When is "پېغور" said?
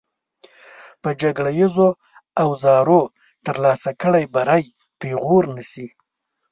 4.99-5.43